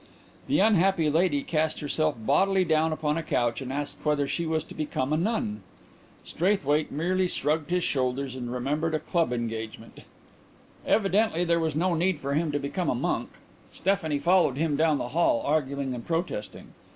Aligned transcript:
The 0.47 0.59
unhappy 0.59 1.11
lady 1.11 1.43
cast 1.43 1.79
herself 1.79 2.15
bodily 2.17 2.65
down 2.65 2.91
upon 2.91 3.19
a 3.19 3.21
couch 3.21 3.61
and 3.61 3.71
asked 3.71 3.99
whether 4.03 4.27
she 4.27 4.47
was 4.47 4.63
to 4.63 4.73
become 4.73 5.13
a 5.13 5.15
nun. 5.15 5.61
Straithwaite 6.25 6.91
merely 6.91 7.27
shrugged 7.27 7.69
his 7.69 7.83
shoulders 7.83 8.35
and 8.35 8.51
remembered 8.51 8.95
a 8.95 8.99
club 8.99 9.31
engagement. 9.31 9.99
Evidently 10.87 11.43
there 11.43 11.59
was 11.59 11.75
no 11.75 11.93
need 11.93 12.19
for 12.19 12.33
him 12.33 12.51
to 12.51 12.57
become 12.57 12.89
a 12.89 12.95
monk: 12.95 13.29
Stephanie 13.71 14.17
followed 14.17 14.57
him 14.57 14.75
down 14.75 14.97
the 14.97 15.09
hall, 15.09 15.43
arguing 15.45 15.93
and 15.93 16.03
protesting. 16.07 16.73